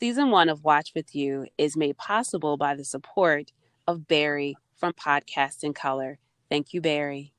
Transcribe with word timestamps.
Season 0.00 0.30
one 0.30 0.48
of 0.48 0.64
Watch 0.64 0.92
With 0.94 1.14
You 1.14 1.46
is 1.58 1.76
made 1.76 1.98
possible 1.98 2.56
by 2.56 2.74
the 2.74 2.86
support 2.86 3.52
of 3.86 4.08
Barry 4.08 4.56
from 4.74 4.94
Podcast 4.94 5.62
in 5.62 5.74
Color. 5.74 6.18
Thank 6.48 6.72
you, 6.72 6.80
Barry. 6.80 7.34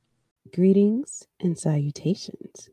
Greetings 0.54 1.26
and 1.40 1.58
salutations. 1.58 2.70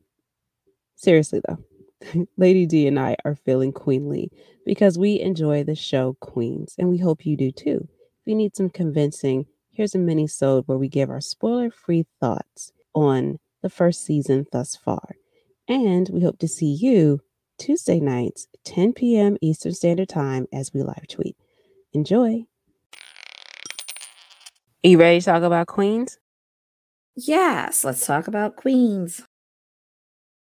Seriously, 0.94 1.40
though, 1.48 2.26
Lady 2.36 2.66
D 2.66 2.86
and 2.86 3.00
I 3.00 3.16
are 3.24 3.34
feeling 3.34 3.72
queenly 3.72 4.30
because 4.66 4.98
we 4.98 5.20
enjoy 5.20 5.64
the 5.64 5.74
show 5.74 6.18
Queens, 6.20 6.74
and 6.78 6.90
we 6.90 6.98
hope 6.98 7.24
you 7.24 7.34
do 7.34 7.50
too. 7.50 7.88
If 7.88 8.26
you 8.26 8.34
need 8.34 8.54
some 8.54 8.68
convincing, 8.68 9.46
here's 9.70 9.94
a 9.94 9.98
mini 9.98 10.26
sode 10.26 10.64
where 10.68 10.76
we 10.76 10.90
give 10.90 11.08
our 11.08 11.22
spoiler-free 11.22 12.04
thoughts 12.20 12.72
on 12.94 13.38
the 13.62 13.70
first 13.70 14.04
season 14.04 14.44
thus 14.52 14.76
far. 14.76 15.16
And 15.66 16.10
we 16.12 16.20
hope 16.20 16.38
to 16.40 16.48
see 16.48 16.74
you 16.74 17.22
Tuesday 17.58 18.00
nights, 18.00 18.46
10 18.64 18.92
p.m. 18.92 19.36
Eastern 19.40 19.74
Standard 19.74 20.08
Time, 20.08 20.46
as 20.52 20.72
we 20.72 20.82
live 20.82 21.06
tweet. 21.08 21.36
Enjoy. 21.92 22.46
Are 24.84 24.88
you 24.88 24.98
ready 24.98 25.18
to 25.20 25.24
talk 25.26 25.42
about 25.42 25.66
Queens? 25.66 26.18
Yes, 27.16 27.84
let's 27.84 28.06
talk 28.06 28.28
about 28.28 28.56
Queens. 28.56 29.22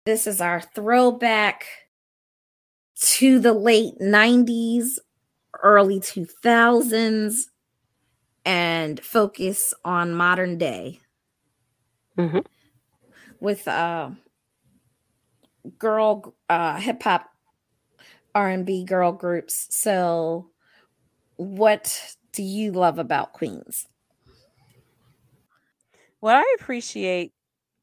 This 0.06 0.26
is 0.26 0.40
our 0.40 0.60
throwback 0.60 1.66
to 2.96 3.38
the 3.38 3.52
late 3.52 3.98
90s, 4.00 4.98
early 5.62 6.00
2000s, 6.00 7.46
and 8.44 9.00
focus 9.00 9.74
on 9.84 10.14
modern 10.14 10.58
day. 10.58 11.00
Mm-hmm. 12.18 12.40
With 13.40 13.68
uh, 13.68 14.10
girl 15.78 16.34
uh, 16.48 16.78
hip 16.78 17.02
hop 17.02 17.30
R&B 18.34 18.84
girl 18.84 19.12
groups. 19.12 19.68
So 19.70 20.50
what 21.36 22.16
do 22.32 22.42
you 22.42 22.72
love 22.72 22.98
about 22.98 23.32
Queens? 23.32 23.86
What 26.20 26.36
I 26.36 26.56
appreciate 26.58 27.32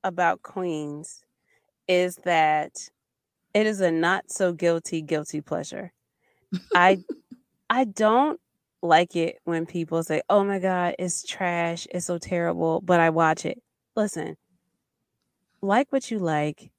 about 0.03 0.41
Queens 0.41 1.23
is 1.87 2.15
that 2.17 2.89
it 3.53 3.67
is 3.67 3.81
a 3.81 3.91
not 3.91 4.31
so 4.31 4.53
guilty 4.53 5.01
guilty 5.01 5.41
pleasure. 5.41 5.93
I 6.73 6.99
I 7.69 7.85
don't 7.85 8.39
like 8.81 9.15
it 9.15 9.39
when 9.43 9.65
people 9.65 10.03
say, 10.03 10.21
"Oh 10.29 10.43
my 10.43 10.59
god, 10.59 10.95
it's 10.99 11.23
trash, 11.23 11.87
it's 11.91 12.05
so 12.05 12.17
terrible," 12.17 12.81
but 12.81 12.99
I 12.99 13.09
watch 13.09 13.45
it. 13.45 13.61
Listen. 13.95 14.37
Like 15.61 15.91
what 15.91 16.09
you 16.09 16.17
like. 16.17 16.71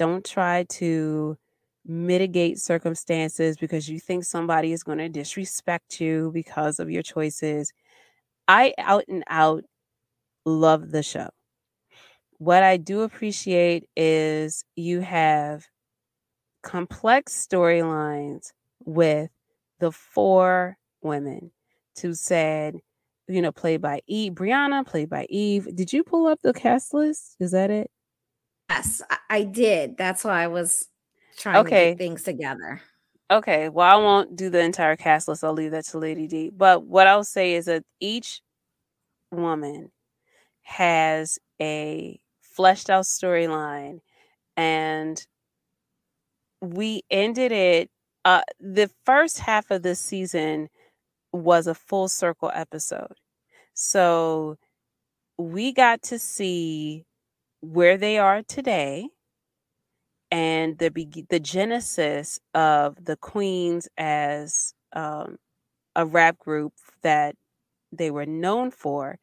Don't 0.00 0.24
try 0.24 0.64
to 0.80 1.36
mitigate 1.84 2.58
circumstances 2.58 3.58
because 3.58 3.86
you 3.86 4.00
think 4.00 4.24
somebody 4.24 4.72
is 4.72 4.82
going 4.82 4.96
to 4.96 5.10
disrespect 5.10 6.00
you 6.00 6.30
because 6.32 6.80
of 6.80 6.90
your 6.90 7.02
choices. 7.02 7.70
I 8.48 8.72
out 8.78 9.04
and 9.08 9.24
out 9.28 9.64
love 10.46 10.90
the 10.90 11.02
show. 11.02 11.28
What 12.38 12.62
I 12.62 12.78
do 12.78 13.02
appreciate 13.02 13.84
is 13.94 14.64
you 14.74 15.00
have 15.00 15.66
complex 16.62 17.46
storylines 17.46 18.52
with 18.86 19.28
the 19.80 19.92
four 19.92 20.78
women. 21.02 21.50
Two 21.94 22.14
said, 22.14 22.76
you 23.28 23.42
know, 23.42 23.52
played 23.52 23.82
by 23.82 24.00
Eve, 24.06 24.32
Brianna, 24.32 24.86
played 24.86 25.10
by 25.10 25.26
Eve. 25.28 25.68
Did 25.76 25.92
you 25.92 26.04
pull 26.04 26.26
up 26.26 26.40
the 26.42 26.54
cast 26.54 26.94
list? 26.94 27.36
Is 27.38 27.50
that 27.50 27.70
it? 27.70 27.90
Yes, 28.70 29.02
I 29.28 29.42
did. 29.42 29.96
That's 29.96 30.24
why 30.24 30.44
I 30.44 30.46
was 30.46 30.88
trying 31.36 31.56
okay. 31.66 31.86
to 31.86 31.90
get 31.90 31.98
things 31.98 32.22
together. 32.22 32.80
Okay. 33.30 33.68
Well, 33.68 33.86
I 33.86 34.00
won't 34.00 34.36
do 34.36 34.48
the 34.48 34.60
entire 34.60 34.96
cast 34.96 35.28
list. 35.28 35.42
I'll 35.42 35.52
leave 35.52 35.72
that 35.72 35.86
to 35.86 35.98
Lady 35.98 36.28
D. 36.28 36.50
But 36.56 36.84
what 36.84 37.06
I'll 37.06 37.24
say 37.24 37.54
is 37.54 37.66
that 37.66 37.82
each 38.00 38.42
woman 39.32 39.90
has 40.62 41.38
a 41.60 42.20
fleshed 42.42 42.90
out 42.90 43.04
storyline 43.04 44.00
and 44.56 45.24
we 46.60 47.02
ended 47.10 47.52
it 47.52 47.90
uh 48.24 48.42
the 48.60 48.90
first 49.06 49.38
half 49.38 49.70
of 49.70 49.82
this 49.82 49.98
season 49.98 50.68
was 51.32 51.66
a 51.66 51.74
full 51.74 52.08
circle 52.08 52.50
episode. 52.54 53.14
So 53.74 54.58
we 55.38 55.72
got 55.72 56.02
to 56.02 56.18
see 56.18 57.04
where 57.60 57.96
they 57.96 58.18
are 58.18 58.42
today 58.42 59.08
and 60.30 60.78
the 60.78 60.90
the 61.28 61.40
genesis 61.40 62.40
of 62.54 63.04
the 63.04 63.16
Queens 63.16 63.88
as 63.98 64.74
um, 64.92 65.36
a 65.96 66.06
rap 66.06 66.38
group 66.38 66.74
that 67.02 67.36
they 67.92 68.10
were 68.10 68.26
known 68.26 68.70
for. 68.70 69.18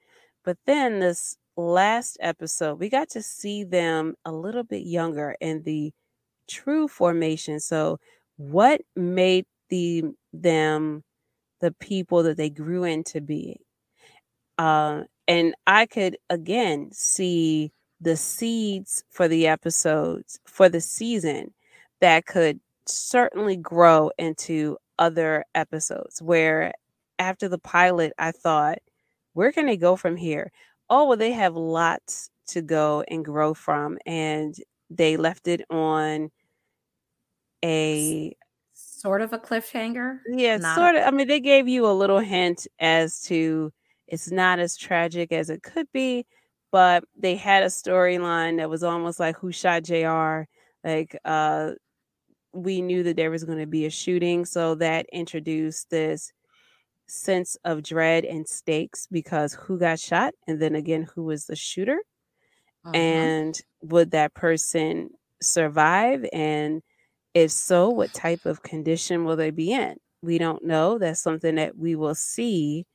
But 0.46 0.58
then 0.66 1.00
this 1.00 1.38
last 1.58 2.18
episode, 2.22 2.80
we 2.80 2.90
got 2.90 3.10
to 3.12 3.24
see 3.24 3.64
them 3.64 4.16
a 4.26 4.32
little 4.32 4.64
bit 4.64 4.86
younger 4.86 5.36
in 5.42 5.64
the 5.64 5.94
true 6.50 6.88
formation. 6.88 7.60
So, 7.60 8.00
what 8.38 8.82
made 8.96 9.46
the 9.70 10.06
them 10.34 11.04
the 11.62 11.74
people 11.74 12.24
that 12.24 12.38
they 12.38 12.50
grew 12.50 12.84
into 12.86 13.22
being? 13.22 13.60
Uh, 14.58 15.04
and 15.28 15.56
I 15.68 15.86
could 15.86 16.18
again 16.30 16.90
see 16.94 17.72
the 18.02 18.16
seeds 18.18 19.04
for 19.10 19.28
the 19.28 19.48
episodes 19.48 20.40
for 20.46 20.70
the 20.70 20.82
season 20.82 21.54
that 22.00 22.26
could 22.26 22.60
certainly 22.86 23.58
grow 23.58 24.12
into 24.18 24.78
other 25.00 25.44
episodes 25.56 26.22
where 26.22 26.74
after 27.20 27.50
the 27.50 27.58
pilot 27.58 28.14
i 28.20 28.32
thought 28.32 28.78
where 29.34 29.52
can 29.52 29.68
they 29.68 29.78
go 29.78 29.96
from 29.96 30.16
here? 30.16 30.52
Oh 30.90 31.08
well 31.08 31.18
they 31.18 31.32
have 31.32 31.56
lots 31.56 32.32
to 32.48 32.62
go 32.62 33.04
and 33.08 33.24
grow 33.24 33.54
from 33.54 34.00
and 34.06 34.56
they 34.90 35.16
left 35.18 35.48
it 35.48 35.62
on 35.70 36.32
a 37.64 38.36
sort 38.74 39.22
of 39.22 39.34
a 39.34 39.38
cliffhanger? 39.40 40.20
Yeah 40.30 40.58
not 40.58 40.76
sort 40.76 40.96
of 40.96 41.04
I 41.04 41.12
mean 41.12 41.28
they 41.28 41.40
gave 41.40 41.68
you 41.68 41.86
a 41.88 41.94
little 41.94 42.20
hint 42.20 42.68
as 42.80 43.22
to 43.24 43.72
it's 44.08 44.32
not 44.32 44.60
as 44.60 44.76
tragic 44.76 45.32
as 45.32 45.50
it 45.50 45.62
could 45.62 45.88
be 45.92 46.26
but 46.78 47.06
they 47.18 47.36
had 47.36 47.64
a 47.64 47.74
storyline 47.82 48.58
that 48.58 48.70
was 48.70 48.84
almost 48.84 49.20
like 49.20 49.36
who 49.36 49.52
shot 49.52 49.82
JR. 49.82 50.44
Like 50.84 51.18
uh 51.26 51.72
we 52.54 52.84
knew 52.84 53.02
that 53.02 53.16
there 53.16 53.32
was 53.32 53.44
going 53.44 53.58
to 53.58 53.66
be 53.66 53.88
a 53.88 53.90
shooting, 53.90 54.46
so 54.46 54.76
that 54.76 55.08
introduced 55.12 55.90
this 55.90 56.32
sense 57.08 57.58
of 57.66 57.82
dread 57.82 58.26
and 58.26 58.48
stakes 58.48 59.08
because 59.10 59.56
who 59.56 59.80
got 59.80 60.00
shot 60.00 60.36
and 60.48 60.62
then 60.62 60.76
again 60.76 61.08
who 61.16 61.24
was 61.24 61.48
the 61.48 61.56
shooter 61.56 61.98
uh-huh. 62.86 62.96
and 62.96 63.60
would 63.82 64.12
that 64.12 64.36
person 64.36 65.10
survive 65.42 66.28
and 66.32 66.84
if 67.34 67.50
so 67.50 67.90
what 67.90 68.14
type 68.14 68.46
of 68.46 68.62
condition 68.62 69.24
will 69.24 69.38
they 69.38 69.52
be 69.52 69.72
in 69.72 69.96
we 70.22 70.38
don't 70.38 70.66
know 70.66 70.98
that's 70.98 71.22
something 71.22 71.56
that 71.56 71.78
we 71.78 71.96
will 71.96 72.16
see 72.16 72.86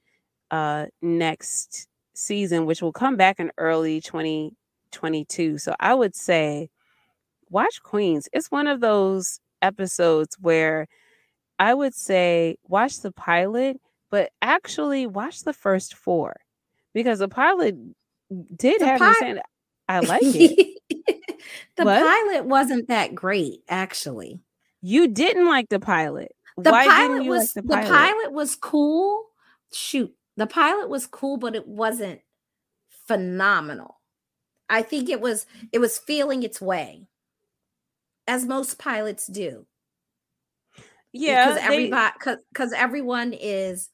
uh 0.50 0.84
next 1.00 1.88
season, 2.15 2.67
which 2.67 2.83
will 2.83 2.93
come 2.93 3.17
back 3.17 3.41
in 3.41 3.50
early 3.59 4.00
2022. 4.00 5.59
So 5.59 5.75
I 5.81 5.95
would 5.95 6.15
say 6.15 6.71
watch 7.50 7.83
Queens. 7.83 8.28
It's 8.33 8.50
one 8.50 8.67
of 8.67 8.81
those 8.81 9.41
episodes 9.61 10.37
where 10.41 10.89
I 11.59 11.75
would 11.75 11.95
say 11.95 12.56
watch 12.69 13.00
the 13.00 13.12
pilot, 13.12 13.81
but 14.11 14.31
actually 14.41 15.06
watch 15.06 15.45
the 15.45 15.53
first 15.53 15.95
four 15.95 16.37
because 16.93 17.21
the 17.21 17.28
pilot 17.28 17.77
did 18.56 18.81
the 18.81 18.87
have 18.87 18.99
pi- 18.99 19.15
saying, 19.15 19.39
I 19.89 20.00
like 20.00 20.23
it. 20.23 20.79
the 21.77 21.84
what? 21.84 22.03
pilot 22.03 22.47
wasn't 22.47 22.89
that 22.89 23.15
great, 23.15 23.61
actually. 23.69 24.41
You 24.81 25.09
didn't 25.09 25.47
like 25.47 25.69
the 25.69 25.81
pilot. 25.81 26.33
The 26.56 26.71
Why 26.71 26.87
pilot 26.87 27.27
was 27.27 27.56
like 27.56 27.65
the, 27.65 27.69
pilot? 27.69 27.85
the 27.85 27.91
pilot 27.91 28.32
was 28.32 28.56
cool. 28.56 29.25
Shoot, 29.73 30.12
the 30.37 30.46
pilot 30.46 30.88
was 30.88 31.06
cool, 31.06 31.37
but 31.37 31.55
it 31.55 31.67
wasn't 31.67 32.20
phenomenal. 33.06 34.00
I 34.69 34.82
think 34.82 35.08
it 35.08 35.20
was 35.20 35.46
it 35.73 35.79
was 35.79 35.99
feeling 35.99 36.43
its 36.43 36.61
way, 36.61 37.06
as 38.26 38.46
most 38.46 38.79
pilots 38.79 39.26
do. 39.26 39.67
Yeah, 41.12 41.49
because 41.49 41.62
everybody 41.62 42.14
because 42.52 42.73
everyone 42.73 43.34
is, 43.34 43.90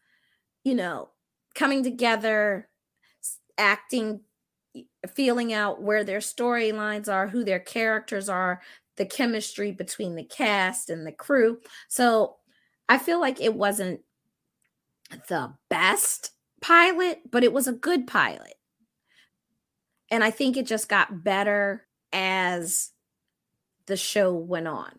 you 0.62 0.74
know, 0.74 1.08
coming 1.54 1.82
together, 1.82 2.68
acting, 3.56 4.20
feeling 5.14 5.52
out 5.52 5.82
where 5.82 6.04
their 6.04 6.20
storylines 6.20 7.12
are, 7.12 7.26
who 7.26 7.42
their 7.42 7.58
characters 7.58 8.28
are, 8.28 8.62
the 8.96 9.04
chemistry 9.04 9.72
between 9.72 10.14
the 10.14 10.24
cast 10.24 10.90
and 10.90 11.04
the 11.04 11.12
crew. 11.12 11.58
So 11.88 12.36
I 12.88 12.98
feel 12.98 13.20
like 13.20 13.40
it 13.40 13.54
wasn't 13.54 14.00
the 15.28 15.54
best 15.70 16.32
pilot, 16.60 17.20
but 17.30 17.44
it 17.44 17.52
was 17.52 17.66
a 17.66 17.72
good 17.72 18.06
pilot. 18.06 18.54
And 20.10 20.24
I 20.24 20.30
think 20.30 20.56
it 20.56 20.66
just 20.66 20.88
got 20.88 21.22
better 21.22 21.86
as 22.12 22.90
the 23.86 23.96
show 23.96 24.34
went 24.34 24.68
on. 24.68 24.90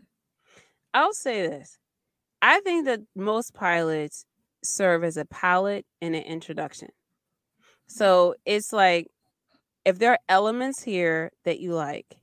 I'll 0.94 1.14
say 1.14 1.48
this. 1.48 1.78
I 2.42 2.60
think 2.62 2.86
that 2.86 3.02
most 3.16 3.54
pilots 3.54 4.26
serve 4.64 5.04
as 5.04 5.18
a 5.18 5.26
pilot 5.26 5.86
and 6.02 6.16
an 6.16 6.24
introduction. 6.24 6.90
So 7.88 8.36
it's 8.46 8.72
like 8.72 9.08
if 9.86 10.00
there 10.00 10.12
are 10.12 10.20
elements 10.28 10.84
here 10.84 11.32
that 11.46 11.60
you 11.60 11.74
like, 11.74 12.18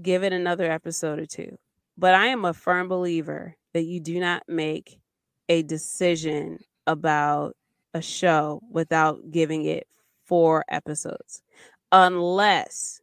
give 0.00 0.24
it 0.24 0.32
another 0.32 0.70
episode 0.70 1.18
or 1.18 1.26
two. 1.26 1.56
But 1.96 2.14
I 2.14 2.26
am 2.26 2.44
a 2.44 2.54
firm 2.54 2.88
believer 2.88 3.56
that 3.74 3.82
you 3.82 4.00
do 4.00 4.18
not 4.18 4.42
make 4.48 4.98
a 5.48 5.62
decision 5.62 6.58
about 6.90 7.56
a 7.94 8.02
show 8.02 8.60
without 8.70 9.30
giving 9.30 9.64
it 9.64 9.86
four 10.24 10.64
episodes. 10.68 11.42
Unless, 11.92 13.00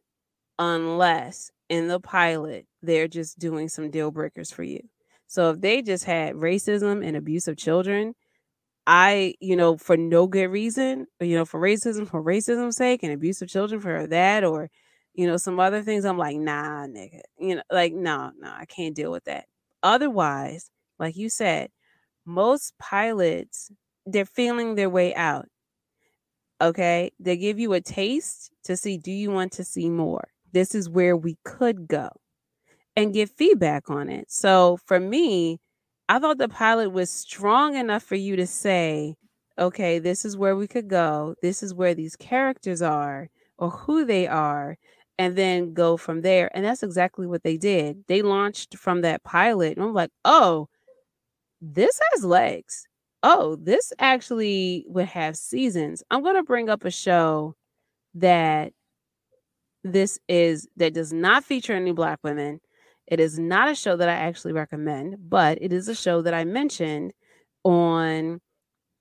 unless 0.58 1.50
in 1.68 1.88
the 1.88 2.00
pilot, 2.00 2.66
they're 2.82 3.08
just 3.08 3.38
doing 3.38 3.68
some 3.68 3.90
deal 3.90 4.10
breakers 4.10 4.50
for 4.50 4.62
you. 4.62 4.80
So 5.26 5.50
if 5.50 5.60
they 5.60 5.82
just 5.82 6.04
had 6.04 6.36
racism 6.36 7.06
and 7.06 7.16
abuse 7.16 7.48
of 7.48 7.56
children, 7.56 8.14
I, 8.86 9.34
you 9.40 9.56
know, 9.56 9.76
for 9.76 9.98
no 9.98 10.26
good 10.26 10.46
reason, 10.46 11.06
you 11.20 11.36
know, 11.36 11.44
for 11.44 11.60
racism, 11.60 12.08
for 12.08 12.22
racism's 12.22 12.76
sake, 12.76 13.02
and 13.02 13.12
abuse 13.12 13.42
of 13.42 13.48
children 13.48 13.80
for 13.80 14.06
that, 14.06 14.44
or, 14.44 14.70
you 15.12 15.26
know, 15.26 15.36
some 15.36 15.60
other 15.60 15.82
things, 15.82 16.06
I'm 16.06 16.16
like, 16.16 16.38
nah, 16.38 16.86
nigga, 16.86 17.20
you 17.38 17.56
know, 17.56 17.62
like, 17.70 17.92
no, 17.92 18.30
no, 18.38 18.50
I 18.50 18.64
can't 18.64 18.94
deal 18.94 19.12
with 19.12 19.24
that. 19.24 19.44
Otherwise, 19.82 20.70
like 20.98 21.16
you 21.16 21.28
said, 21.28 21.68
most 22.28 22.78
pilots, 22.78 23.72
they're 24.06 24.24
feeling 24.24 24.74
their 24.74 24.90
way 24.90 25.14
out. 25.14 25.46
Okay. 26.60 27.10
They 27.18 27.36
give 27.36 27.58
you 27.58 27.72
a 27.72 27.80
taste 27.80 28.52
to 28.64 28.76
see, 28.76 28.98
do 28.98 29.10
you 29.10 29.30
want 29.30 29.52
to 29.52 29.64
see 29.64 29.88
more? 29.88 30.28
This 30.52 30.74
is 30.74 30.88
where 30.88 31.16
we 31.16 31.36
could 31.44 31.88
go 31.88 32.10
and 32.96 33.14
get 33.14 33.30
feedback 33.30 33.90
on 33.90 34.08
it. 34.08 34.26
So 34.28 34.78
for 34.86 35.00
me, 35.00 35.58
I 36.08 36.18
thought 36.18 36.38
the 36.38 36.48
pilot 36.48 36.90
was 36.90 37.10
strong 37.10 37.76
enough 37.76 38.02
for 38.02 38.16
you 38.16 38.36
to 38.36 38.46
say, 38.46 39.14
okay, 39.58 39.98
this 39.98 40.24
is 40.24 40.36
where 40.36 40.56
we 40.56 40.66
could 40.66 40.88
go. 40.88 41.34
This 41.42 41.62
is 41.62 41.74
where 41.74 41.94
these 41.94 42.16
characters 42.16 42.80
are 42.80 43.28
or 43.58 43.70
who 43.70 44.04
they 44.04 44.26
are, 44.26 44.76
and 45.18 45.36
then 45.36 45.74
go 45.74 45.96
from 45.96 46.22
there. 46.22 46.48
And 46.56 46.64
that's 46.64 46.84
exactly 46.84 47.26
what 47.26 47.42
they 47.42 47.56
did. 47.56 48.04
They 48.06 48.22
launched 48.22 48.76
from 48.76 49.00
that 49.02 49.24
pilot. 49.24 49.76
And 49.76 49.84
I'm 49.84 49.92
like, 49.92 50.10
oh, 50.24 50.68
this 51.60 51.98
has 52.12 52.24
legs. 52.24 52.86
Oh, 53.22 53.56
this 53.56 53.92
actually 53.98 54.84
would 54.88 55.06
have 55.06 55.36
seasons. 55.36 56.02
I'm 56.10 56.22
going 56.22 56.36
to 56.36 56.42
bring 56.42 56.68
up 56.68 56.84
a 56.84 56.90
show 56.90 57.54
that 58.14 58.72
this 59.84 60.18
is 60.28 60.68
that 60.76 60.94
does 60.94 61.12
not 61.12 61.44
feature 61.44 61.72
any 61.72 61.92
black 61.92 62.18
women 62.22 62.60
it 63.08 63.20
is 63.20 63.38
not 63.38 63.70
a 63.70 63.74
show 63.74 63.96
that 63.96 64.08
I 64.08 64.12
actually 64.12 64.52
recommend, 64.52 65.16
but 65.30 65.58
it 65.62 65.72
is 65.72 65.88
a 65.88 65.94
show 65.94 66.20
that 66.22 66.34
I 66.34 66.44
mentioned 66.44 67.12
on 67.64 68.40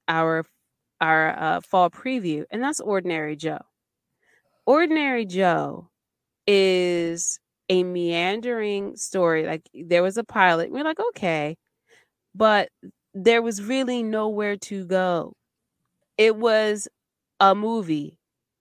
our 0.07 0.45
our 1.01 1.37
uh, 1.37 1.61
fall 1.61 1.89
preview, 1.89 2.45
and 2.49 2.63
that's 2.63 2.79
Ordinary 2.79 3.35
Joe. 3.35 3.59
Ordinary 4.65 5.25
Joe 5.25 5.89
is 6.47 7.39
a 7.69 7.83
meandering 7.83 8.95
story. 8.95 9.45
Like 9.45 9.69
there 9.73 10.03
was 10.03 10.17
a 10.17 10.23
pilot, 10.23 10.71
we're 10.71 10.83
like, 10.85 10.99
okay, 11.09 11.57
but 12.37 12.69
there 13.13 13.41
was 13.41 13.63
really 13.63 14.03
nowhere 14.03 14.57
to 14.57 14.85
go. 14.85 15.33
It 16.17 16.35
was 16.37 16.87
a 17.39 17.55
movie. 17.55 18.19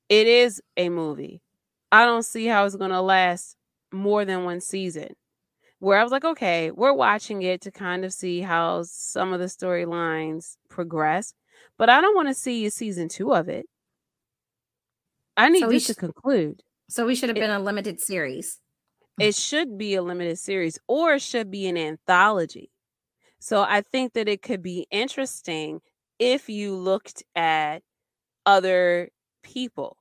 It 0.09 0.27
is 0.27 0.63
a 0.77 0.89
movie. 0.89 1.43
I 1.93 2.05
don't 2.05 2.25
see 2.25 2.47
how 2.47 2.65
it's 2.65 2.77
going 2.77 2.91
to 2.91 3.01
last 3.03 3.57
more 3.93 4.25
than 4.25 4.45
one 4.45 4.61
season 4.61 5.11
where 5.81 5.99
I 5.99 6.03
was 6.03 6.13
like, 6.13 6.25
okay, 6.25 6.71
we're 6.73 6.93
watching 6.95 7.43
it 7.43 7.61
to 7.63 7.73
kind 7.73 8.05
of 8.05 8.13
see 8.13 8.41
how 8.41 8.83
some 8.85 9.33
of 9.33 9.41
the 9.41 9.47
storylines 9.47 10.57
progress, 10.71 11.35
but 11.79 11.91
I 11.91 12.01
don't 12.01 12.17
want 12.17 12.29
to 12.29 12.35
see 12.35 12.67
a 12.67 12.71
season 12.71 13.09
two 13.09 13.35
of 13.35 13.49
it. 13.49 13.67
I 15.37 15.49
need 15.49 15.69
so 15.69 15.71
this 15.71 15.85
sh- 15.85 15.87
to 15.87 15.95
conclude. 15.95 16.63
So 16.89 17.07
we 17.07 17.15
should 17.15 17.29
have 17.29 17.39
been 17.39 17.51
it, 17.51 17.51
a 17.51 17.59
limited 17.59 18.01
series. 18.01 18.61
It 19.19 19.35
should 19.35 19.79
be 19.79 19.95
a 19.95 20.03
limited 20.03 20.39
series, 20.39 20.79
or 20.89 21.15
it 21.15 21.23
should 21.23 21.51
be 21.51 21.67
an 21.67 21.77
anthology. 21.77 22.71
So 23.41 23.63
I 23.63 23.81
think 23.83 24.15
that 24.15 24.29
it 24.29 24.43
could 24.43 24.63
be 24.63 24.87
interesting 24.91 25.81
if 26.19 26.49
you 26.49 26.75
looked 26.75 27.23
at 27.35 27.83
other 28.47 29.11
people 29.43 29.99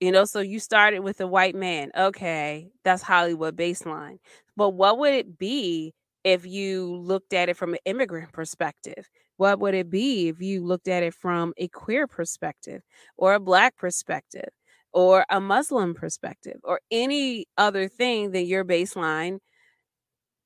you 0.00 0.12
know, 0.12 0.24
so 0.24 0.40
you 0.40 0.60
started 0.60 1.00
with 1.00 1.20
a 1.20 1.26
white 1.26 1.54
man. 1.54 1.90
Okay, 1.96 2.70
that's 2.84 3.02
Hollywood 3.02 3.56
baseline. 3.56 4.18
But 4.56 4.70
what 4.70 4.98
would 4.98 5.12
it 5.14 5.38
be 5.38 5.94
if 6.24 6.46
you 6.46 6.96
looked 6.96 7.32
at 7.32 7.48
it 7.48 7.56
from 7.56 7.74
an 7.74 7.80
immigrant 7.84 8.32
perspective? 8.32 9.08
What 9.36 9.60
would 9.60 9.74
it 9.74 9.90
be 9.90 10.28
if 10.28 10.40
you 10.40 10.64
looked 10.64 10.88
at 10.88 11.02
it 11.02 11.14
from 11.14 11.52
a 11.56 11.68
queer 11.68 12.06
perspective 12.06 12.82
or 13.16 13.34
a 13.34 13.40
black 13.40 13.76
perspective 13.76 14.48
or 14.92 15.24
a 15.30 15.40
Muslim 15.40 15.94
perspective 15.94 16.58
or 16.64 16.80
any 16.90 17.46
other 17.56 17.88
thing 17.88 18.32
than 18.32 18.46
your 18.46 18.64
baseline, 18.64 19.38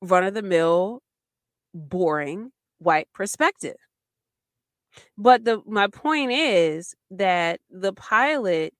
run 0.01 0.25
of 0.25 0.35
the 0.35 0.43
mill, 0.43 1.01
boring 1.75 2.53
white 2.79 3.09
perspective? 3.12 3.76
But 5.19 5.44
the 5.44 5.61
my 5.67 5.88
point 5.88 6.32
is 6.32 6.94
that 7.11 7.61
the 7.71 7.93
pilot 7.93 8.75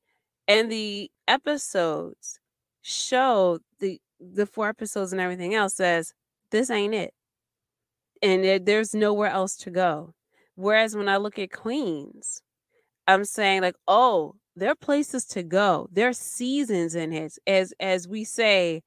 and 0.49 0.71
the 0.71 1.11
episodes 1.29 2.39
show 2.83 3.59
the 3.81 4.01
the 4.21 4.47
four 4.47 4.69
episodes 4.69 5.13
and 5.13 5.21
everything 5.21 5.55
else 5.55 5.75
says 5.75 6.13
this 6.51 6.71
ain't 6.71 6.95
it. 6.95 7.15
And 8.23 8.45
there, 8.45 8.59
there's 8.59 8.95
nowhere 8.95 9.31
else 9.31 9.57
to 9.59 9.71
go. 9.71 10.15
Whereas 10.55 10.97
when 10.97 11.09
i 11.09 11.17
look 11.17 11.39
at 11.39 11.51
queens 11.53 12.43
i'm 13.09 13.25
saying 13.25 13.63
like 13.63 13.77
oh 13.89 14.37
there 14.57 14.71
are 14.71 14.77
places 14.77 15.25
to 15.27 15.43
go. 15.43 15.89
There 15.91 16.09
are 16.09 16.13
seasons 16.13 16.95
in 16.95 17.13
it. 17.13 17.39
As 17.47 17.75
as 17.81 18.07
we 18.09 18.25
say 18.25 18.83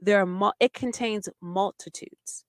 there 0.00 0.20
are 0.20 0.26
mu- 0.26 0.50
it 0.60 0.72
contains 0.72 1.28
multitudes 1.40 2.44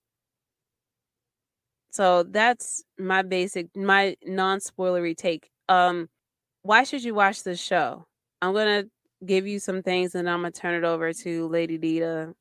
so 1.94 2.24
that's 2.26 2.84
my 3.00 3.24
basic 3.24 3.70
my 3.78 4.18
non-spoilery 4.26 5.16
take 5.18 5.52
um 5.70 6.10
why 6.64 6.84
should 6.84 7.04
you 7.04 7.16
watch 7.16 7.44
this 7.44 7.62
show 7.62 8.06
I'm 8.42 8.54
gonna 8.54 8.86
give 9.26 9.48
you 9.48 9.60
some 9.60 9.84
things 9.84 10.16
and 10.16 10.30
I'm 10.30 10.40
gonna 10.42 10.52
turn 10.52 10.76
it 10.76 10.86
over 10.88 11.14
to 11.14 11.48
Lady 11.50 11.78
D 11.80 12.00
to 12.02 12.36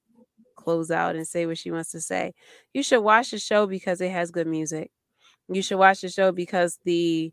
close 0.56 0.90
out 0.90 1.16
and 1.16 1.26
say 1.26 1.46
what 1.46 1.58
she 1.58 1.70
wants 1.72 1.92
to 1.92 2.00
say. 2.00 2.34
You 2.74 2.82
should 2.82 3.00
watch 3.02 3.30
the 3.32 3.38
show 3.38 3.66
because 3.66 4.00
it 4.00 4.10
has 4.12 4.30
good 4.30 4.46
music. 4.46 4.90
You 5.48 5.62
should 5.62 5.78
watch 5.78 6.02
the 6.02 6.08
show 6.10 6.32
because 6.32 6.78
the 6.84 7.32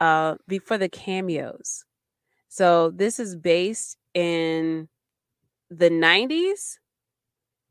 uh 0.00 0.36
before 0.48 0.78
the 0.78 0.88
cameos. 0.88 1.84
So 2.48 2.90
this 2.90 3.20
is 3.20 3.36
based 3.36 3.98
in 4.14 4.88
the 5.70 5.90
90s, 5.90 6.78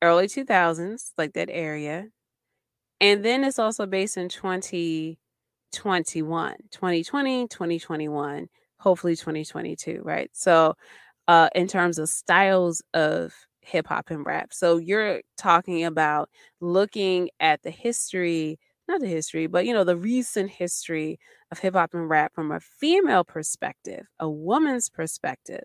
early 0.01 0.27
2000s, 0.27 1.13
like 1.17 1.33
that 1.33 1.49
area. 1.51 2.09
And 3.01 3.23
then 3.25 3.43
it's 3.43 3.59
also 3.59 3.85
based 3.85 4.17
in 4.17 4.29
2021, 4.29 6.55
2020, 6.71 7.47
2021 7.47 8.47
hopefully 8.79 9.15
2022, 9.15 10.01
right? 10.03 10.29
So, 10.33 10.75
uh, 11.27 11.49
in 11.55 11.67
terms 11.67 11.97
of 11.99 12.09
styles 12.09 12.81
of 12.93 13.33
hip 13.61 13.87
hop 13.87 14.11
and 14.11 14.25
rap. 14.25 14.53
So, 14.53 14.77
you're 14.77 15.21
talking 15.37 15.83
about 15.85 16.29
looking 16.61 17.29
at 17.39 17.63
the 17.63 17.71
history, 17.71 18.59
not 18.87 19.01
the 19.01 19.07
history, 19.07 19.47
but 19.47 19.65
you 19.65 19.73
know, 19.73 19.83
the 19.83 19.97
recent 19.97 20.51
history 20.51 21.19
of 21.51 21.59
hip 21.59 21.73
hop 21.75 21.93
and 21.93 22.09
rap 22.09 22.33
from 22.35 22.51
a 22.51 22.59
female 22.59 23.23
perspective, 23.23 24.05
a 24.19 24.29
woman's 24.29 24.89
perspective, 24.89 25.63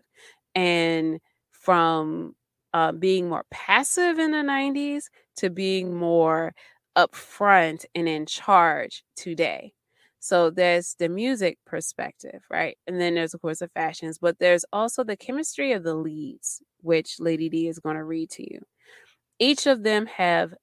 and 0.55 1.19
from 1.51 2.35
uh, 2.73 2.91
being 2.91 3.29
more 3.29 3.43
passive 3.51 4.19
in 4.19 4.31
the 4.31 4.43
90s 4.43 5.09
to 5.37 5.49
being 5.49 5.95
more 5.95 6.53
upfront 6.97 7.85
and 7.95 8.07
in 8.07 8.25
charge 8.25 9.03
today. 9.15 9.73
So 10.19 10.49
there's 10.51 10.95
the 10.99 11.09
music 11.09 11.57
perspective, 11.65 12.41
right? 12.49 12.77
And 12.87 13.01
then 13.01 13.15
there's, 13.15 13.33
of 13.33 13.41
course, 13.41 13.59
the 13.59 13.69
fashions, 13.69 14.19
but 14.19 14.37
there's 14.39 14.65
also 14.71 15.03
the 15.03 15.17
chemistry 15.17 15.71
of 15.73 15.83
the 15.83 15.95
leads, 15.95 16.61
which 16.81 17.19
Lady 17.19 17.49
D 17.49 17.67
is 17.67 17.79
going 17.79 17.95
to 17.95 18.03
read 18.03 18.29
to 18.31 18.43
you. 18.53 18.59
Each 19.39 19.67
of 19.67 19.83
them 19.83 20.05
have 20.07 20.53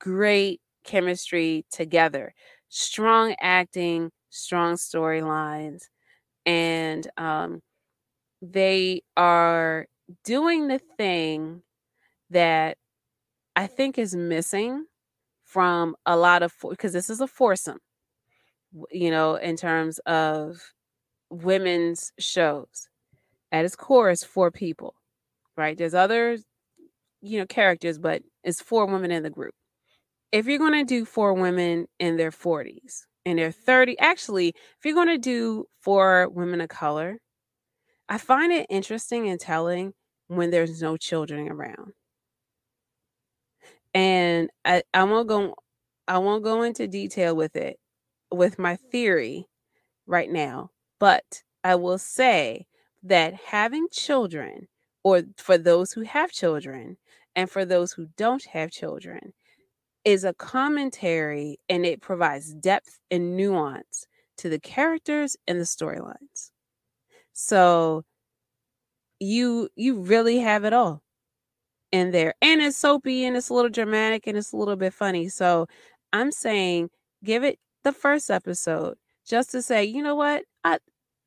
great 0.00 0.60
chemistry 0.84 1.66
together, 1.70 2.34
strong 2.68 3.34
acting, 3.40 4.12
strong 4.30 4.76
storylines, 4.76 5.84
and 6.46 7.08
um, 7.18 7.62
they 8.42 9.02
are 9.16 9.86
doing 10.24 10.68
the 10.68 10.80
thing 10.98 11.62
that 12.30 12.78
I 13.56 13.66
think 13.66 13.98
is 13.98 14.14
missing 14.16 14.86
from 15.52 15.96
a 16.06 16.16
lot 16.16 16.42
of 16.42 16.54
because 16.70 16.92
this 16.92 17.10
is 17.10 17.20
a 17.20 17.26
foursome 17.28 17.78
you 18.90 19.10
know, 19.10 19.36
in 19.36 19.56
terms 19.56 19.98
of 20.00 20.60
women's 21.30 22.12
shows. 22.18 22.88
At 23.52 23.64
its 23.66 23.76
core, 23.76 24.10
is 24.10 24.24
four 24.24 24.50
people, 24.50 24.94
right? 25.56 25.76
There's 25.76 25.94
other, 25.94 26.38
you 27.22 27.38
know, 27.40 27.46
characters, 27.46 27.98
but 27.98 28.22
it's 28.44 28.62
four 28.62 28.86
women 28.86 29.10
in 29.10 29.22
the 29.22 29.30
group. 29.30 29.54
if 30.32 30.46
you're 30.46 30.58
going 30.58 30.72
to 30.74 30.84
do 30.84 31.04
four 31.04 31.34
women 31.34 31.86
in 32.00 32.16
their 32.16 32.30
40s, 32.32 33.02
in 33.26 33.36
their 33.36 33.52
30, 33.52 33.98
actually, 34.00 34.48
if 34.50 34.84
you're 34.84 34.94
going 34.94 35.08
to 35.08 35.18
do 35.18 35.66
four 35.80 36.28
women 36.30 36.60
of 36.62 36.68
color, 36.70 37.18
I 38.08 38.18
find 38.18 38.52
it 38.52 38.66
interesting 38.70 39.28
and 39.28 39.40
telling 39.40 39.94
when 40.28 40.50
there's 40.50 40.82
no 40.82 40.96
children 40.96 41.48
around. 41.48 41.92
And 43.94 44.50
I, 44.64 44.82
I 44.94 45.04
won't 45.04 45.28
go 45.28 45.54
I 46.08 46.18
won't 46.18 46.44
go 46.44 46.62
into 46.62 46.88
detail 46.88 47.34
with 47.36 47.56
it 47.56 47.78
with 48.30 48.58
my 48.58 48.76
theory 48.76 49.46
right 50.06 50.30
now, 50.30 50.70
but 51.00 51.42
I 51.64 51.76
will 51.76 51.98
say 51.98 52.66
that 53.04 53.34
having 53.34 53.88
children 53.92 54.68
or 55.04 55.22
for 55.38 55.58
those 55.58 55.92
who 55.92 56.02
have 56.02 56.32
children 56.32 56.98
and 57.36 57.50
for 57.50 57.64
those 57.64 57.92
who 57.92 58.08
don't 58.16 58.44
have 58.46 58.70
children 58.70 59.34
is 60.04 60.24
a 60.24 60.34
commentary 60.34 61.58
and 61.68 61.86
it 61.86 62.00
provides 62.02 62.54
depth 62.54 63.00
and 63.10 63.36
nuance 63.36 64.06
to 64.38 64.48
the 64.48 64.60
characters 64.60 65.36
and 65.48 65.60
the 65.60 65.64
storylines. 65.64 66.52
So 67.32 68.04
you 69.20 69.68
you 69.76 70.00
really 70.00 70.38
have 70.40 70.64
it 70.64 70.72
all 70.72 71.02
in 71.92 72.10
there. 72.10 72.34
And 72.42 72.60
it's 72.62 72.76
soapy 72.76 73.24
and 73.24 73.36
it's 73.36 73.50
a 73.50 73.54
little 73.54 73.70
dramatic 73.70 74.26
and 74.26 74.36
it's 74.36 74.52
a 74.52 74.56
little 74.56 74.76
bit 74.76 74.94
funny. 74.94 75.28
So 75.28 75.66
I'm 76.12 76.32
saying 76.32 76.90
give 77.24 77.44
it 77.44 77.58
the 77.84 77.92
first 77.92 78.30
episode 78.30 78.96
just 79.26 79.50
to 79.52 79.62
say, 79.62 79.84
you 79.84 80.02
know 80.02 80.16
what? 80.16 80.44
I 80.64 80.78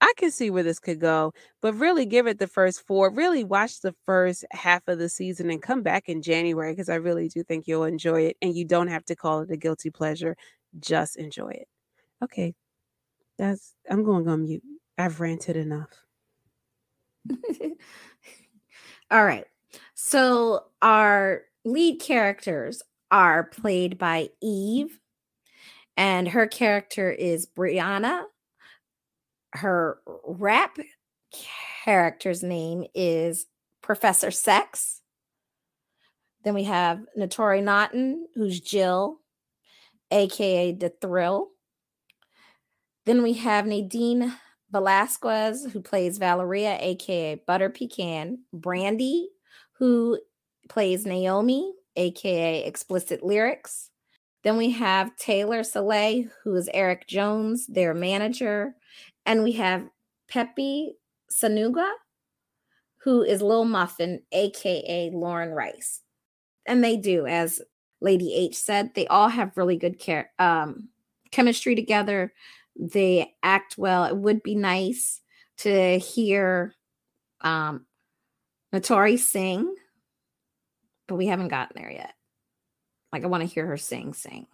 I 0.02 0.14
can 0.18 0.32
see 0.32 0.50
where 0.50 0.64
this 0.64 0.80
could 0.80 1.00
go, 1.00 1.34
but 1.62 1.74
really 1.76 2.06
give 2.06 2.28
it 2.28 2.38
the 2.40 2.48
first 2.48 2.86
four. 2.86 3.10
Really 3.12 3.44
watch 3.44 3.82
the 3.82 3.96
first 4.06 4.46
half 4.52 4.84
of 4.88 5.00
the 5.00 5.10
season 5.10 5.50
and 5.50 5.62
come 5.62 5.82
back 5.84 6.10
in 6.10 6.22
January 6.22 6.74
because 6.74 6.90
I 6.90 6.96
really 6.96 7.30
do 7.30 7.44
think 7.44 7.68
you'll 7.68 7.86
enjoy 7.86 8.22
it. 8.24 8.38
And 8.42 8.56
you 8.56 8.66
don't 8.66 8.90
have 8.90 9.06
to 9.06 9.16
call 9.16 9.42
it 9.42 9.52
a 9.52 9.58
guilty 9.58 9.90
pleasure. 9.92 10.36
Just 10.80 11.16
enjoy 11.18 11.50
it. 11.50 11.68
Okay. 12.24 12.54
That's 13.38 13.74
I'm 13.90 14.04
going 14.04 14.28
on 14.28 14.44
mute. 14.44 14.64
I've 14.98 15.20
ranted 15.20 15.58
enough. 15.58 15.90
All 19.12 19.24
right. 19.26 19.46
So 19.96 20.66
our 20.82 21.44
lead 21.64 22.02
characters 22.02 22.84
are 23.12 23.46
played 23.46 23.98
by 23.98 24.30
Eve, 24.42 25.00
and 25.96 26.28
her 26.28 26.48
character 26.48 27.10
is 27.10 27.48
Brianna. 27.48 28.24
Her 29.54 30.00
rap 30.28 30.78
character's 31.86 32.44
name 32.44 32.84
is 32.94 33.46
Professor 33.82 34.32
Sex. 34.32 35.02
Then 36.44 36.54
we 36.54 36.66
have 36.66 37.06
Naturi 37.18 37.64
Naughton, 37.64 38.28
who's 38.36 38.60
Jill, 38.60 39.22
aka 40.12 40.74
The 40.74 40.90
Thrill. 40.90 41.52
Then 43.06 43.24
we 43.24 43.34
have 43.34 43.66
Nadine 43.66 44.34
Velazquez, 44.72 45.68
who 45.72 45.82
plays 45.82 46.18
Valeria, 46.18 46.78
aka 46.82 47.36
Butter 47.48 47.70
Pecan, 47.70 48.40
Brandy, 48.52 49.30
who 49.78 50.20
plays 50.70 51.06
Naomi, 51.06 51.74
aka 51.96 52.64
Explicit 52.64 53.24
Lyrics. 53.24 53.90
Then 54.44 54.58
we 54.58 54.72
have 54.72 55.16
Taylor 55.18 55.62
Selé, 55.62 56.30
who 56.44 56.56
is 56.56 56.70
Eric 56.74 57.08
Jones, 57.08 57.66
their 57.68 57.94
manager. 57.94 58.76
And 59.26 59.44
we 59.44 59.54
have 59.54 59.90
Pepi 60.28 60.94
Sonuga, 61.32 61.90
who 62.98 63.24
is 63.24 63.42
Lil 63.42 63.66
Muffin, 63.66 64.22
aka 64.32 65.10
Lauren 65.12 65.50
Rice. 65.50 66.02
And 66.68 66.84
they 66.84 66.98
do, 66.98 67.26
as 67.26 67.62
Lady 68.02 68.34
H 68.34 68.56
said, 68.56 68.92
they 68.94 69.08
all 69.08 69.30
have 69.30 69.58
really 69.58 69.78
good 69.78 70.00
care, 70.00 70.32
um, 70.40 70.90
chemistry 71.32 71.76
together. 71.76 72.34
They 72.76 73.34
act 73.42 73.78
well. 73.78 74.06
It 74.06 74.18
would 74.18 74.44
be 74.44 74.56
nice 74.56 75.22
to 75.58 75.98
hear 75.98 76.76
um, 77.42 77.86
Naturi 78.76 79.18
sing, 79.18 79.74
but 81.08 81.16
we 81.16 81.28
haven't 81.28 81.48
gotten 81.48 81.82
there 81.82 81.92
yet. 81.92 82.14
Like 83.12 83.24
I 83.24 83.28
want 83.28 83.42
to 83.42 83.54
hear 83.54 83.66
her 83.66 83.78
sing, 83.78 84.14
sing. 84.14 84.48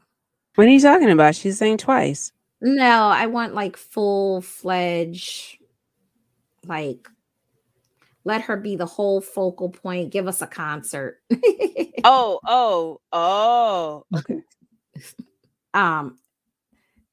What 0.55 0.67
are 0.67 0.71
you 0.71 0.79
talking 0.79 1.09
about? 1.09 1.35
She's 1.35 1.57
sang 1.57 1.77
twice. 1.77 2.31
No, 2.61 3.07
I 3.07 3.25
want 3.25 3.55
like 3.55 3.75
full 3.77 4.41
fledged, 4.41 5.57
like 6.65 7.07
let 8.23 8.41
her 8.43 8.57
be 8.57 8.75
the 8.75 8.85
whole 8.85 9.19
focal 9.19 9.69
point. 9.69 10.11
Give 10.11 10.27
us 10.27 10.41
a 10.41 10.47
concert. 10.47 11.19
oh, 12.03 12.39
oh, 12.45 13.01
oh. 13.11 14.05
Okay. 14.15 14.41
um, 15.73 16.17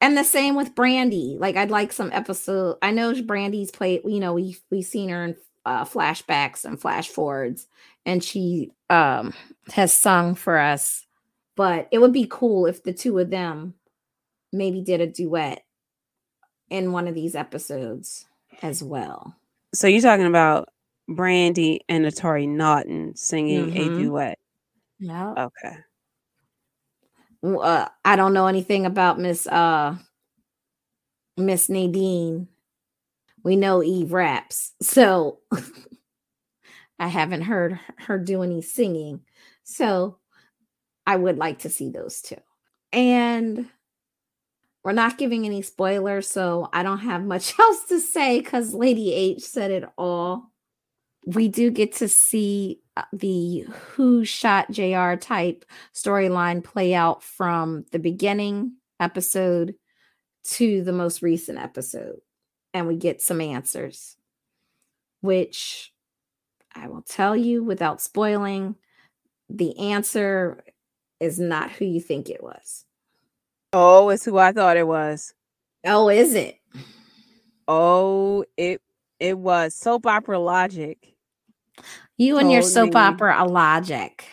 and 0.01 0.17
the 0.17 0.25
same 0.25 0.55
with 0.55 0.75
Brandy. 0.75 1.37
Like 1.39 1.57
I'd 1.57 1.71
like 1.71 1.93
some 1.93 2.13
episode. 2.13 2.77
I 2.83 2.91
know 2.91 3.15
Brandy's 3.23 3.71
played. 3.71 4.03
You 4.05 4.21
know, 4.21 4.35
we 4.35 4.57
we've 4.71 4.85
seen 4.85 5.09
her 5.09 5.25
in 5.25 5.37
uh, 5.65 5.85
flashbacks 5.85 6.65
and 6.65 6.81
flash 6.81 7.09
forwards, 7.09 7.67
and 8.07 8.23
she 8.23 8.71
um 8.91 9.35
has 9.73 9.93
sung 9.99 10.35
for 10.35 10.59
us. 10.59 11.07
But 11.57 11.89
it 11.91 11.99
would 11.99 12.13
be 12.13 12.27
cool 12.31 12.67
if 12.67 12.83
the 12.83 12.93
two 12.93 13.19
of 13.19 13.31
them 13.31 13.75
maybe 14.53 14.81
did 14.81 15.01
a 15.01 15.07
duet 15.07 15.65
in 16.71 16.93
one 16.93 17.09
of 17.09 17.15
these 17.15 17.35
episodes 17.35 18.27
as 18.63 18.83
well. 18.83 19.35
So 19.75 19.87
you're 19.87 20.01
talking 20.01 20.27
about 20.27 20.69
Brandy 21.09 21.81
and 21.89 22.05
Naturi 22.05 22.49
Naughton 22.49 23.17
singing 23.17 23.73
mm-hmm. 23.73 23.97
a 23.97 23.99
duet. 23.99 24.39
Yeah. 25.01 25.35
Okay 25.37 25.77
uh, 27.43 27.89
I 28.05 28.17
don't 28.17 28.33
know 28.33 28.47
anything 28.47 28.87
about 28.87 29.19
Miss 29.19 29.47
uh 29.47 29.97
Miss 31.37 31.69
Nadine. 31.69 32.49
We 33.49 33.57
know 33.57 33.83
Eve 33.83 34.13
raps, 34.13 34.73
so 34.83 35.39
I 36.99 37.09
haven't 37.09 37.41
heard 37.41 37.81
her 37.97 38.19
do 38.19 38.43
any 38.43 38.61
singing. 38.61 39.23
So 39.65 40.19
I 41.07 41.17
would 41.17 41.39
like 41.39 41.61
to 41.61 41.71
see 41.71 41.89
those 41.89 42.21
two. 42.21 42.37
And 42.93 43.67
we're 44.85 44.93
not 44.93 45.17
giving 45.17 45.47
any 45.47 45.63
spoilers, 45.63 46.29
so 46.29 46.69
I 46.75 46.83
don't 46.83 46.99
have 46.99 47.25
much 47.25 47.59
else 47.59 47.85
to 47.85 48.01
say 48.01 48.39
because 48.39 48.75
Lady 48.75 49.15
H 49.15 49.41
said 49.41 49.71
it 49.71 49.85
all. 49.97 50.53
We 51.25 51.49
do 51.49 51.71
get 51.71 51.95
to 51.95 52.09
see 52.09 52.83
uh, 52.99 53.05
the 53.15 53.61
who 53.71 54.27
shot 54.27 54.71
JR 54.71 55.15
type 55.15 55.65
storyline 55.95 56.63
play 56.63 56.93
out 56.93 57.23
from 57.23 57.87
the 57.93 57.99
beginning 57.99 58.75
episode 59.01 59.75
to 60.49 60.85
the 60.85 60.93
most 60.93 61.23
recent 61.23 61.57
episode. 61.57 62.19
And 62.75 62.87
we 62.87 62.97
get 62.97 63.23
some 63.23 63.41
answers, 63.41 64.17
which 65.21 65.93
I 66.75 66.89
will 66.89 67.03
tell 67.03 67.37
you 67.37 67.65
without 67.65 68.01
spoiling 68.01 68.77
the 69.49 69.79
answer 69.79 70.63
is 71.21 71.39
not 71.39 71.71
who 71.71 71.85
you 71.85 72.01
think 72.01 72.29
it 72.29 72.43
was. 72.43 72.85
Oh, 73.73 74.09
it's 74.11 74.25
who 74.25 74.39
I 74.39 74.53
thought 74.53 74.77
it 74.77 74.87
was. 74.87 75.35
Oh, 75.85 76.09
is 76.09 76.35
it? 76.35 76.59
Oh, 77.67 78.45
it 78.57 78.81
it 79.21 79.39
was 79.39 79.75
soap 79.75 80.07
opera 80.07 80.39
logic. 80.39 81.15
You 82.17 82.39
and 82.39 82.51
your 82.51 82.63
soap 82.63 82.95
me, 82.95 83.01
opera 83.01 83.45
logic. 83.47 84.25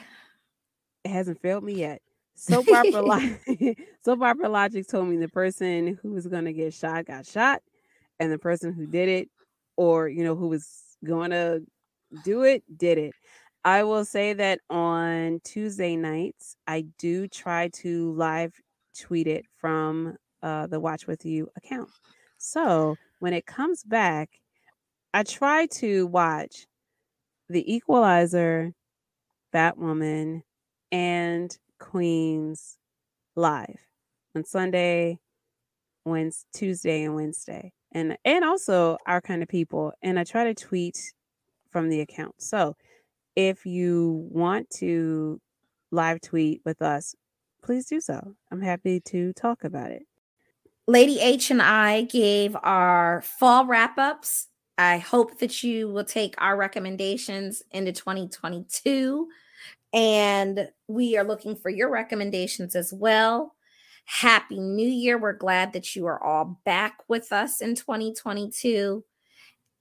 It 1.04 1.12
hasn't 1.12 1.42
failed 1.42 1.64
me 1.64 1.74
yet. 1.74 2.02
Soap 2.36 2.68
opera 2.70 3.02
logic. 3.06 3.80
soap 4.04 4.22
opera 4.22 4.50
logic 4.50 4.88
told 4.88 5.08
me 5.08 5.18
the 5.18 5.28
person 5.28 6.00
who 6.02 6.12
was 6.12 6.28
going 6.28 6.46
to 6.46 6.54
get 6.54 6.74
shot 6.74 7.06
got 7.06 7.26
shot, 7.26 7.62
and 8.20 8.32
the 8.32 8.38
person 8.38 8.74
who 8.74 8.86
did 8.86 9.10
it, 9.10 9.30
or 9.78 10.08
you 10.08 10.24
know, 10.24 10.36
who 10.36 10.48
was 10.48 10.68
going 11.04 11.32
to 11.32 11.62
do 12.24 12.44
it, 12.44 12.64
did 12.78 12.98
it. 12.98 13.14
I 13.64 13.84
will 13.84 14.06
say 14.06 14.34
that 14.34 14.60
on 14.70 15.40
Tuesday 15.44 15.96
nights, 15.96 16.56
I 16.68 16.86
do 17.00 17.28
try 17.28 17.70
to 17.70 18.14
live 18.14 18.54
tweet 18.96 19.28
it 19.28 19.46
from 19.58 20.16
uh, 20.44 20.68
the 20.68 20.80
Watch 20.80 21.08
With 21.08 21.26
You 21.26 21.50
account. 21.58 21.90
So 22.38 22.96
when 23.20 23.34
it 23.34 23.46
comes 23.46 23.84
back, 23.84 24.30
I 25.14 25.24
try 25.24 25.66
to 25.68 26.08
watch 26.08 26.68
the 27.50 27.74
Equalizer, 27.74 28.74
Batwoman, 29.54 30.42
and 30.92 31.58
Queens 31.80 32.78
live 33.36 33.80
on 34.36 34.46
Sunday, 34.46 35.20
Wednesday, 36.06 36.48
Tuesday, 36.54 37.04
and 37.04 37.16
Wednesday, 37.16 37.72
and 37.96 38.16
and 38.24 38.46
also 38.46 38.98
our 39.08 39.22
kind 39.22 39.42
of 39.42 39.50
people. 39.50 39.94
And 40.04 40.20
I 40.20 40.24
try 40.24 40.44
to 40.44 40.54
tweet 40.54 41.14
from 41.72 41.90
the 41.90 42.02
account. 42.02 42.36
So 42.38 42.76
if 43.36 43.66
you 43.66 44.28
want 44.30 44.70
to 44.78 45.42
live 45.92 46.22
tweet 46.22 46.62
with 46.64 46.84
us, 46.84 47.16
please 47.64 47.88
do 47.88 48.00
so. 48.00 48.36
I'm 48.52 48.62
happy 48.62 49.00
to 49.00 49.34
talk 49.34 49.64
about 49.64 49.92
it. 49.92 50.04
Lady 50.88 51.20
H 51.20 51.50
and 51.50 51.62
I 51.62 52.04
gave 52.04 52.56
our 52.62 53.24
fall 53.24 53.66
wrap 53.66 53.98
ups 53.98 54.50
I 54.78 54.98
hope 54.98 55.40
that 55.40 55.64
you 55.64 55.88
will 55.90 56.04
take 56.04 56.36
our 56.38 56.58
recommendations 56.58 57.64
into 57.72 57.92
2022 57.94 59.28
And 59.94 60.70
we 60.88 61.18
are 61.18 61.24
looking 61.24 61.56
for 61.56 61.70
your 61.70 61.90
recommendations 61.90 62.76
as 62.76 62.92
well. 62.94 63.55
Happy 64.06 64.60
New 64.60 64.88
Year. 64.88 65.18
We're 65.18 65.34
glad 65.34 65.74
that 65.74 65.96
you 65.96 66.06
are 66.06 66.24
all 66.24 66.60
back 66.64 67.00
with 67.08 67.32
us 67.32 67.60
in 67.62 67.76
2022. 67.76 69.04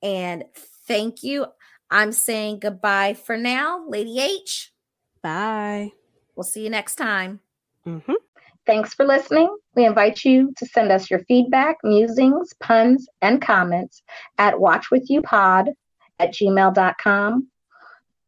And 0.02 0.44
thank 0.86 1.22
you. 1.22 1.46
I'm 1.90 2.12
saying 2.12 2.58
goodbye 2.58 3.14
for 3.14 3.36
now, 3.36 3.86
Lady 3.86 4.18
H. 4.18 4.72
Bye. 5.22 5.92
We'll 6.34 6.44
see 6.44 6.64
you 6.64 6.70
next 6.70 6.96
time. 6.96 7.40
Mm-hmm. 7.86 8.14
Thanks 8.66 8.94
for 8.94 9.04
listening. 9.04 9.54
We 9.74 9.84
invite 9.84 10.24
you 10.24 10.52
to 10.56 10.66
send 10.66 10.90
us 10.90 11.10
your 11.10 11.20
feedback, 11.24 11.76
musings, 11.84 12.54
puns, 12.60 13.08
and 13.20 13.40
comments 13.40 14.02
at 14.38 14.54
watchwithyoupod 14.54 15.68
at 16.18 16.32
gmail.com 16.32 17.48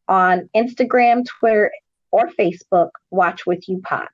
on 0.07 0.49
Instagram, 0.55 1.25
Twitter, 1.25 1.71
or 2.11 2.29
Facebook, 2.29 2.89
Watch 3.09 3.45
With 3.45 3.67
You 3.67 3.81
Pod. 3.81 4.07